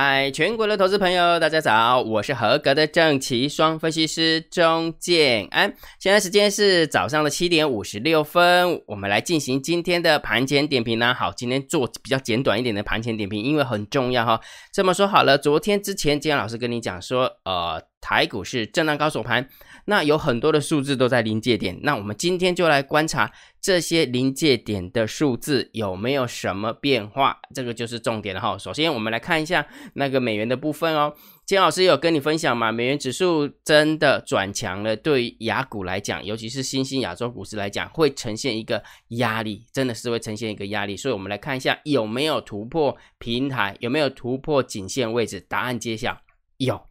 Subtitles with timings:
[0.00, 2.00] 嗨，全国的投资朋友，大家早！
[2.00, 5.74] 我是合格的正奇双分析师钟建安。
[5.98, 11.12] 现在时间是早上的七点五十六分，我们来进行今天的盘前点评呢。
[11.12, 14.40] 好，今天做比较简短一点的盘前点评，因为很重要哈。
[14.72, 19.48] 这么说好了，昨天之前，建安老师跟你讲说，呃，台股是震荡高手盘。
[19.86, 28.58] 那有很多的数字都在临界点，那我们今天就来观察这些临界点的数字有没有什么变化，这个就是重点了哈。
[28.58, 31.14] 首先我们来看一下那个美元的部分哦，
[31.46, 40.94] 金老师有跟你分享嘛，美元指数真的转强了，对于亚股来讲，尤其是新兴亚洲股市来讲，会呈现一个压力，真的是会呈现一个压力。
[40.94, 46.20] 所以我们来看一下有没有突破平台，有没有突破颈线位置，答案揭晓，
[46.58, 46.87] 有，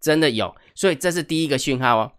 [0.00, 2.12] 真的有，所以这是第一个讯号哦。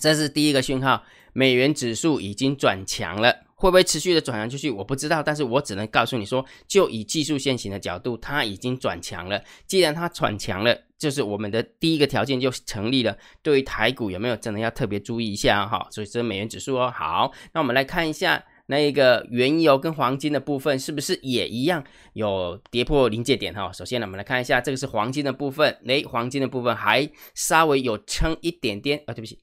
[0.00, 1.02] 这是第一个讯号，
[1.32, 4.70] 美元指数已经转强了，会不会持续的转强出去？
[4.70, 9.42] 我不知道，但是我只能告诉你说，就以技术线型的角度，它已经转强了。
[9.66, 13.18] 既然它转强了，就是我们的第一个条件就成立了。
[13.42, 15.88] 对于台股有没有真的要特别注意一下哈？
[15.90, 16.92] 所以这是美元指数哦。
[16.94, 23.70] 好，那我们来看一下那一个原油跟黄金的部分，是不是也一样有跌破临界点哈？
[23.72, 29.40] 首先呢，我们来看一下，这个是黄金的部分，诶，黄金的部分还稍微有撑一点点啊，对不起。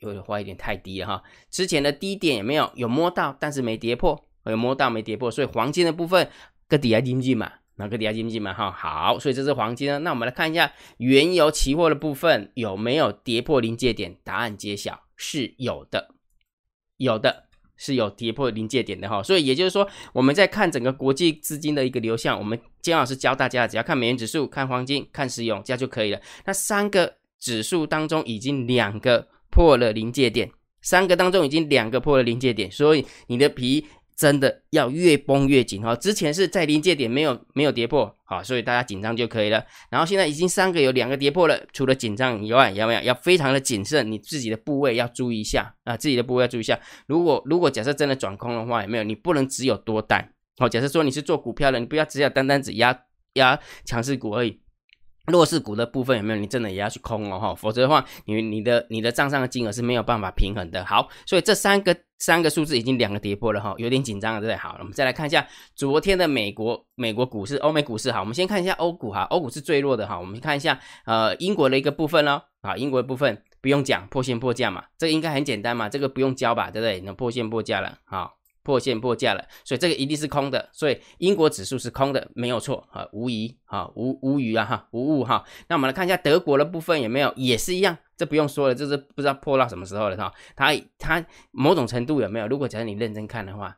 [0.00, 6.28] 有点花一点太低了哈，之前的低点也没有有摸到，但是没跌破，有摸到没跌破，所以黄金的部分
[6.68, 10.00] 个底下经济嘛，那个底下经济嘛哈，好，所以这是黄金呢。
[10.00, 14.16] 那我们来看一下原油期货的部分有没有跌破临界点？
[14.24, 16.14] 答案揭晓，是有的，
[16.96, 17.48] 有的
[17.82, 19.22] 是有跌破临界点的哈。
[19.22, 26.20] 所以也就是说，我们在看整个国际资金的一个流向，我们姜老师教大家，只要看美元指数、看黄金、看石油，这样就可以了。
[26.46, 29.28] 那三个指数当中已经两个。
[29.54, 35.94] 破了临界点，三个当中已经两个破了临界点，所以你的皮真的要越绷越紧哈。
[35.96, 39.64] 之前是在临界点没有没有跌破，好，所以大家紧张就可以了。
[39.90, 44.10] 然后现在已经三个有两个跌破了，除了紧张以外，要不要要非常的谨慎？
[44.10, 46.78] 你自己的部位要注意一下啊，自己的部位要注意一下。
[47.06, 49.04] 如果如果假设真的转空的话，有没有？
[49.04, 52.98] 你不能只有多单，好，假设说你是做股票的，你不要只要单单只压
[53.34, 54.61] 压强势股而已。
[55.26, 56.38] 弱势股的部分有没有？
[56.38, 60.84] 你真的也要去空哦，哈，否则的话，你你的你的账上的金额是没有办法平衡的。
[60.84, 64.56] 好，所以这三个三个数字已经两个跌破了，哈，有点紧张了，对不对？
[64.56, 65.46] 好，我们再来看一下
[65.76, 77.00] 昨天的美国美国股市、欧美股市，好，我们先看一下欧股哈，欧股是最弱的哈，我们看一下呃英国的一个部分喽，啊，英国的部分不用讲，破线破价嘛，这个应该很简单嘛，这个不用教吧，对不对？
[77.02, 78.41] 那破线破价了，好。
[78.62, 85.44] 破线破价了，所以这个一定是空的，所以英国指数是空的，没有错啊，无疑啊，无无虞啊哈，无误哈。
[85.68, 90.32] 那我们来看一下德国的部分有没有，也是一样，这不用说了，这是不知道破到什么时候了哈。
[90.54, 92.46] 它它某种程度有没有？
[92.46, 93.76] 如果假设你认真看的话，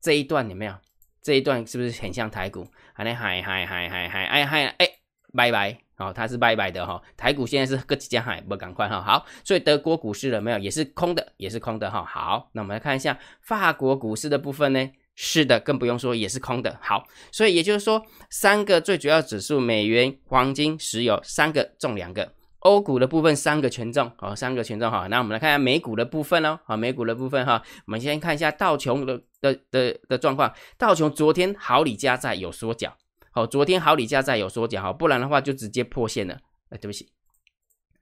[0.00, 0.74] 这一段有没有？
[1.20, 2.66] 这一段是不是很像台股？
[2.94, 4.88] 还能嗨嗨嗨嗨嗨哎嗨哎，
[5.34, 5.87] 拜拜。
[5.98, 9.02] 哦，它是拜拜的哈，台股现在是各几家海，不赶快哈。
[9.02, 10.58] 好，所以德国股市了没有？
[10.58, 12.04] 也是空的，也是空的哈。
[12.04, 14.90] 好，那我们来看一下法国股市的部分呢？
[15.20, 16.78] 是的，更不用说，也是空的。
[16.80, 18.00] 好，所以也就是说，
[18.30, 22.32] 三个最主要指数，美元、黄金、石油，三个中两个。
[22.60, 25.08] 欧股的部分三个权重，哦，三个权重哈。
[25.08, 30.52] 那我们来看一下美股的部分哦，好，美股的部分哈，我们先看一下道琼的的的的状况。
[30.76, 32.96] 道琼昨天好里加在有缩脚。
[33.38, 36.40] 好，昨天好李家在有缩脚哈，不然的话就直接破线了。
[36.70, 37.12] 哎，对不起，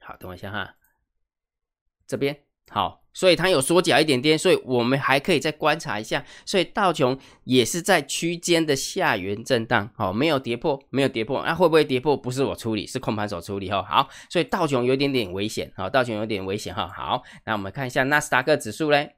[0.00, 0.76] 好，等我一下哈，
[2.06, 2.34] 这边
[2.70, 6.24] 好，所以它有缩脚一点点，所以我们还可以再观察一下。
[6.46, 12.16] 所以道琼也是在区间的下缘震荡，好，没有跌破，没有跌破，那会不会跌破？
[12.16, 13.82] 不是我处理，是控盘手处理哈。
[13.82, 16.88] 好，所以道琼有点点危险，好，道琼有点危险哈。
[16.88, 19.16] 好，那我们看一下纳斯达克指数嘞。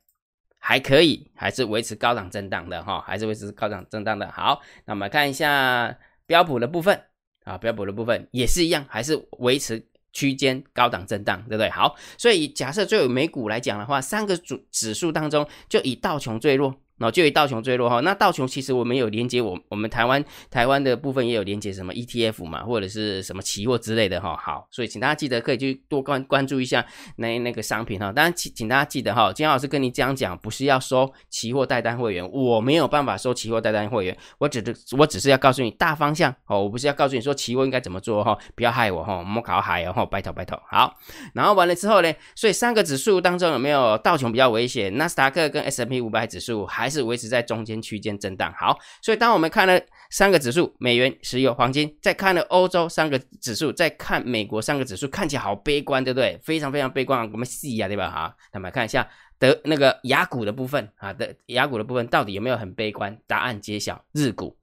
[0.60, 4.28] 还可以，还是维持高档震荡的哈，还是维持高档震荡的。
[4.32, 5.96] 好，那我们看一下
[6.28, 7.02] 标普的部分
[7.44, 11.70] 啊，标普的部分也是一样，还是维持区间高档震荡，对不对？
[11.70, 16.74] 好，所以假设作为美股来讲的话，三个主指数当中，就以道琼最弱。
[16.98, 24.36] 然后就以道琼坠落哈，那道琼其实我们有连接我我们台湾台湾的部分也有连接什么 ETF 嘛，或者是什么期货之类的哈。
[24.36, 26.84] 好，所以请大家记得可以去多关关注一下
[27.16, 28.12] 那那个商品哈。
[28.12, 40.60] 当然请请大家记得哈，金老师跟你这样讲，不是要收期货代单会员，我没有办法收期货代单会员，我只是我只是要告诉你大方向哦，我不是要告诉你说期货应该怎么做哈，不要害我哈，莫搞海哦，拜托拜托。
[40.68, 40.96] 好，
[41.32, 44.96] 然后完了之后呢，所以三个指数当中有没有道琼比较危险？
[44.96, 46.87] 纳斯达克跟 S M P 五百指数还？
[46.88, 48.50] 还是维持在中间区间震荡。
[48.58, 56.40] 好，所以当我们看了三个指数，美元、石油、黄金，再看了欧洲三个指数，再看美国三个指数，看起来好悲观，对不对？
[56.42, 58.10] 非常非常悲观，我们细呀，对吧？
[58.10, 59.06] 好，那么看一下
[59.38, 63.14] 德那个雅股的部分啊，的雅股的部分到底有没有很悲观？
[63.26, 64.56] 答案揭晓，日股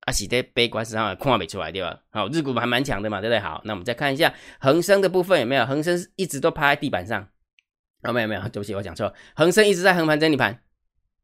[0.00, 1.96] 啊，是在悲观上看不出来对吧？
[2.10, 3.38] 好，日股还蛮强的嘛，对不对？
[3.38, 5.64] 好，那我们再看一下恒生的部分有没有？
[5.64, 7.28] 恒生一直都趴在地板上，
[8.02, 10.60] 哦，没有没有，对不起，我讲错，恒生一直在横盘整理盘，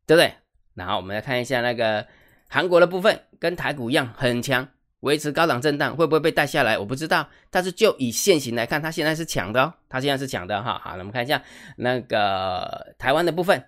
[0.06, 0.34] 对不对？
[0.74, 2.06] 然后我们来看一下那个
[2.48, 4.68] 韩国的部分，跟台股一样很强。
[5.00, 6.78] 维持高档震荡会不会被带下来？
[6.78, 10.80] 我不知道，但是就以现行来看，它现在是强的哦，它现在是强的哈。
[10.82, 11.42] 好，那我们看一下
[11.76, 13.62] 那个台湾的部分，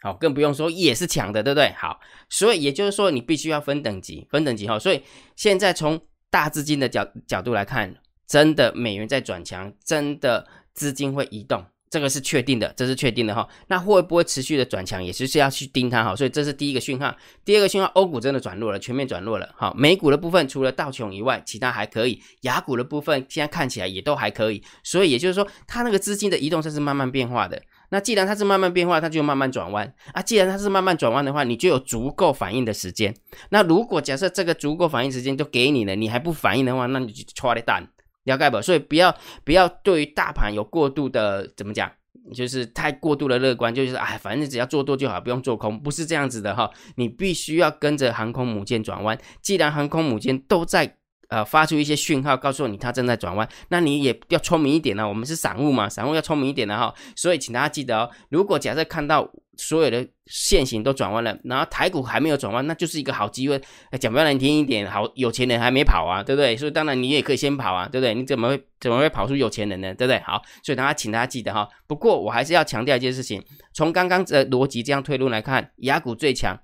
[0.00, 1.70] 好，更不用说也是强的，对不对？
[1.76, 4.76] 好，所以也就是说你必须要分等级，分等级哈。
[4.76, 5.00] 所以
[5.36, 7.94] 现在从大资金的角角度来看，
[8.26, 10.44] 真的美元在转强，真的
[10.74, 11.64] 资金会移动。
[11.90, 13.48] 这个是确定的，这是确定的哈。
[13.68, 16.14] 那会不会持续的转强，也是是要去盯它哈。
[16.14, 17.14] 所以这是第一个讯号。
[17.44, 19.48] 第二个讯号，欧股真的转弱了，全面转弱了。
[19.56, 22.22] 好，美股的部分除了道琼以外，其他还可以。
[22.42, 24.62] 雅股的部分现在看起来也都还可以。
[24.82, 27.60] 所以也就是说，它那个资金的移动它是慢慢变化的。
[27.90, 30.20] 那既然它是慢慢变化，它就慢慢转弯啊。
[30.20, 33.14] 既然它是慢慢转弯的话，你就有足够反应的时间。
[33.48, 37.88] 那如果假设这个足够反应时间都给你了，你还不反应的话，那你就戳的蛋。
[38.28, 38.62] 了解不？
[38.62, 39.12] 所以不要
[39.44, 41.90] 不要对于大盘有过度的怎么讲，
[42.32, 46.70] 就是太过度的乐观，就是哎，反正只要做多就好，不用做空，不是这样子的哈。
[46.94, 49.18] 你必须要跟着航空母舰转弯。
[49.42, 50.94] 既然航空母舰都在。
[51.28, 55.06] 呃，发出一些讯号告诉你它正在转弯，那你也要聪明一点呢。
[55.06, 56.94] 我们是散户嘛，散户要聪明一点的哈。
[57.14, 63.60] 所以请大家记得哦，如果假设看到所有的线型都转弯了，然后台股还没有转弯，那就是一个好机会。
[64.00, 66.56] 讲不要难听一点，好有钱人还没跑啊，对不对？
[66.56, 68.14] 所以当然你也可以先跑啊，对不对？
[68.14, 69.92] 你怎么会怎么会跑出有钱人呢？
[69.94, 70.18] 对不对？
[70.20, 71.68] 好，所以大家请大家记得哈。
[71.86, 73.44] 不过我还是要强调一件事情，
[73.74, 76.58] 从刚刚的逻辑这样推论来看，雅股最强，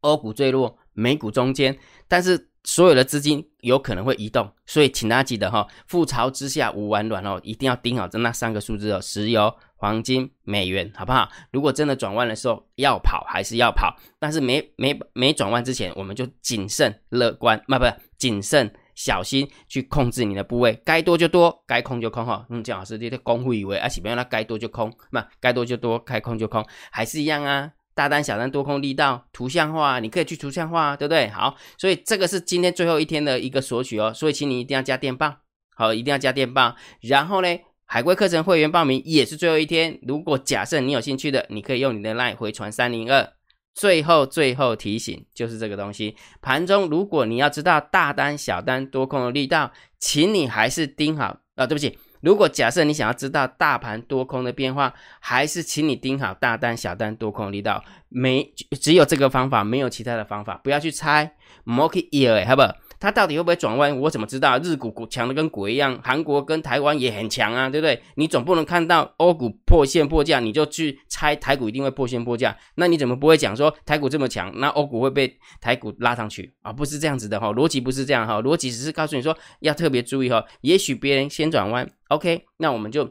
[0.00, 1.78] 欧股最弱，美股中间，
[2.08, 2.48] 但是。
[2.66, 11.30] 所有的资金有可能会移动，所以请大家记得哈，覆巢之下无完卵哦，一定要盯好这那三个数字哦，石油、黄金、美元，好不好？
[11.52, 17.84] 如果真的转弯的时候要跑还是要跑，但是没没没转弯之前，我们就谨慎乐观，嘛不
[18.18, 22.44] 谨慎小心去控制你的部位，该多就多，该空就空哈。
[22.50, 27.70] 嗯，姜老师这些功夫以为，而且不要那该多就空，嘛该多就多，该空就空，还是一样啊。
[27.96, 31.28] 大单、小单、多空力道图像化，你可以去图像化，对不对？
[31.30, 35.34] 好，所以这个是今天最后一天的一个索取哦，所以请你一定要加电报，
[35.74, 36.76] 好，一定要加电报。
[37.00, 37.48] 然后呢，
[37.86, 39.98] 海龟课程会员报名也是最后一天。
[40.06, 43.26] 如果假设你有兴趣的，你可以用你的 LINE 回传三零二。
[43.74, 51.98] 最后，最后提醒就是这个东西，盘中如果你要知道大单、小单、多空的力道，请你还是盯好啊，对不起。
[52.26, 61.36] 如果假设你想要知道大盘多空的变化，还是请你盯好大单、小单、多空力道，没只有这个方法，没有其他的方法，不要去猜。
[61.64, 62.62] Market ear，好不？
[62.98, 63.98] 它到底会不会转弯？
[64.00, 64.58] 我怎么知道？
[64.58, 68.02] 日股股强的跟鬼一样，韩国跟台湾也很强啊，对不对？
[68.16, 72.56] 你总不能看到欧股破线破价，你就去猜台股一定会破线破价？
[72.76, 76.72] 那你怎么不会讲说台股这么强，那欧股会被台股拉上去啊？
[76.72, 83.10] 不是这样子的哈，逻辑不是这样哈，逻辑只是告诉你说要特别注意哈，也许别人先转弯，OK，那我们就。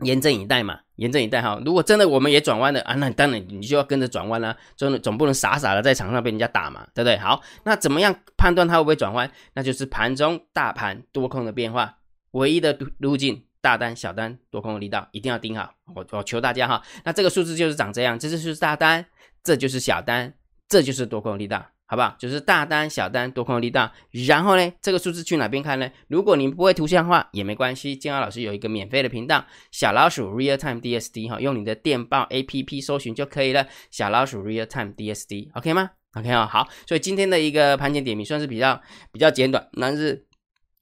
[0.00, 1.60] 严阵以待嘛，严阵以待哈。
[1.64, 4.56] 如果真的我们也转弯了啊，那当然你就要跟着转弯啦。
[4.76, 7.16] 总总不能傻傻的在场上被人家打嘛，对不对？
[7.18, 9.30] 好，那怎么样判断它会不会转弯？
[9.54, 11.96] 那就是盘中大盘多空的变化，
[12.32, 15.74] 唯一的路径，大单、小单、多空的力道一定要盯好。
[15.94, 19.04] 我我求大家哈，那这个数字就是长这样，这就是大单，
[19.42, 20.32] 这就是小单，
[20.68, 21.64] 这就是多空的力道。
[21.94, 22.16] 好不好？
[22.18, 23.88] 就是大单、小单、多空力道。
[24.26, 25.88] 然后呢，这个数字去哪边看呢？
[26.08, 33.64] 如果你不会图像化也没关系，建豪老师有一个免费的频道，小老鼠 Real Time DSD 哈，用你的电报 APP 搜寻就可以了。
[33.92, 36.66] 小老鼠 Real Time DSD，OK 吗？OK 哦，好。
[36.88, 38.80] 所以今天的一个盘前点名算是比较
[39.12, 40.26] 比较简短，但是。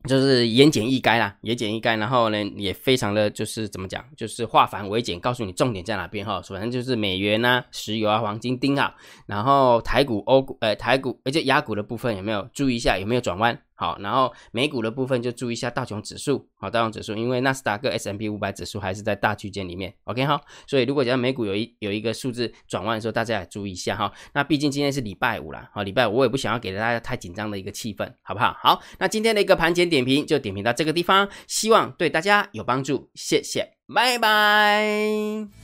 [0.04, 6.42] 就是言简意赅啦，言简意赅，然后呢，也非常的就是怎么讲，就是化繁为简，告诉你重点在哪边哈。
[6.42, 8.92] 反正就是美元啊、石油啊、黄金盯好，
[9.26, 13.58] 然后台股、欧股，呃，台股，而且亚股的部分有没有注意一下，有没有转弯？
[13.82, 24.12] 好，然后美股的部分就注意一下道琼指数，好，道琼指数，因为纳斯达克 S M P 五百指数还是在大区间里面，OK 哈，所以如果讲美股有一有一个数字转弯的时候，大家也注意一下哈。
[24.34, 28.56] 那毕竟今天是礼拜五了，好，礼拜五我也不想要给大家太紧张的一个气氛，好不好？
[28.62, 34.84] 好，那今天的一个盘前点评就点评到这个地方，希望对大家有帮助，谢谢，拜拜。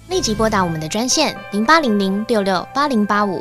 [0.08, 3.40] 立即拨打我们的专线零八零零六六八零八五。